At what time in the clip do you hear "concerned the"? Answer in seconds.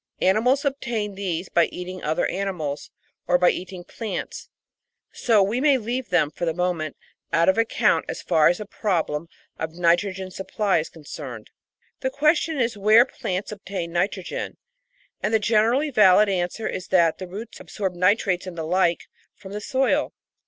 10.89-12.09